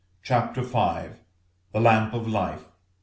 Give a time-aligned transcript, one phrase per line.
[0.23, 0.73] CHAPTER V.
[1.73, 2.65] THE LAMP OF LIFE.